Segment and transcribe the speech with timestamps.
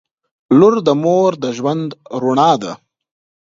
[0.59, 1.87] •لور د مور د ژوند
[2.23, 2.73] رڼا ده.